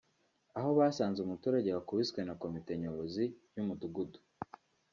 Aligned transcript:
aho 0.57 0.69
basanze 0.79 1.19
umuturage 1.21 1.69
wakubiswe 1.75 2.19
na 2.23 2.33
Komite 2.41 2.71
nyobozi 2.81 3.23
y’umudugudu 3.55 4.19